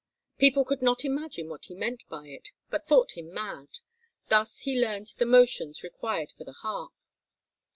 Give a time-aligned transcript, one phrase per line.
[0.39, 3.67] People could not imagine what he meant by it, but thought him mad.
[4.29, 6.93] Thus he learned the motions required for the harp.